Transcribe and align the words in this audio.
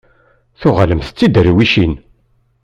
Tuɣalemt 0.59 1.11
d 1.11 1.15
tiderwicin? 1.17 1.93